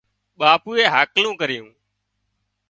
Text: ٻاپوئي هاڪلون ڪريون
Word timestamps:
ٻاپوئي 0.39 0.83
هاڪلون 0.93 1.33
ڪريون 1.41 1.67